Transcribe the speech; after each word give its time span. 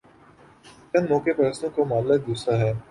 چند 0.93 1.09
موقع 1.09 1.31
پرستوں 1.37 1.69
کا 1.69 1.83
معاملہ 1.83 2.17
دوسرا 2.17 2.57
ہے۔ 2.57 2.73